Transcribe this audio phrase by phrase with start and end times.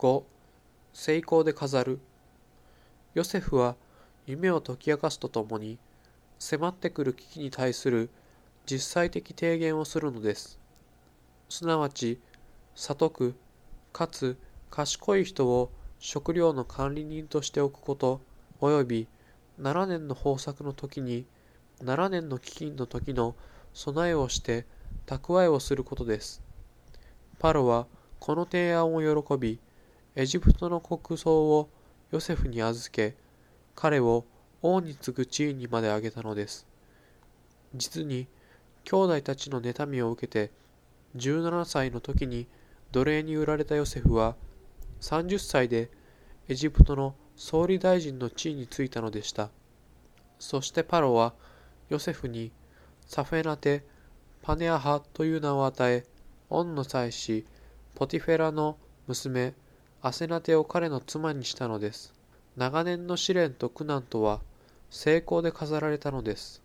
[0.00, 0.22] 5
[0.94, 2.00] 成功で飾る
[3.12, 3.76] ヨセフは
[4.26, 5.78] 夢を解き明かすとともに
[6.38, 8.08] 迫ってくる危機に対する
[8.64, 10.58] 実際的提言をするのです
[11.50, 12.18] すなわち
[12.74, 13.34] 悟く
[13.92, 14.38] かつ
[14.70, 18.22] 賢い人を食料の管理人としておくこと
[18.62, 19.08] 及び
[19.60, 21.26] 7年の豊作の時に
[21.82, 23.34] 7年の飢饉の時の
[23.74, 24.64] 備えをして
[25.06, 26.42] 蓄えをすることです。
[27.38, 27.86] パロは
[28.18, 29.58] この提案を喜び、
[30.16, 31.70] エジプトの国葬を
[32.10, 33.14] ヨセフに預け、
[33.76, 34.24] 彼を
[34.60, 36.66] 王に次ぐ地位にまで上げたのです。
[37.74, 38.26] 実に、
[38.82, 40.50] 兄弟たちの妬みを受けて、
[41.16, 42.48] 17歳の時に
[42.90, 44.34] 奴隷に売られたヨセフは、
[45.00, 45.90] 30歳で
[46.48, 49.50] エジプトの総理大臣の地位に就いたのでした。
[50.40, 51.34] そしてパロは
[51.88, 52.50] ヨセフに
[53.06, 53.84] サフェナテ・
[54.42, 56.04] パネアハという名を与え、
[56.48, 57.46] オンの妻子
[57.94, 59.54] ポティフェラの娘
[60.02, 62.14] アセナテを彼の妻にしたのです。
[62.56, 64.40] 長年の試練と苦難とは
[64.90, 66.62] 成功で飾られたのです。